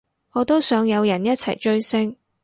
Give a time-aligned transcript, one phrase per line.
[0.31, 2.17] 我都想有人一齊追星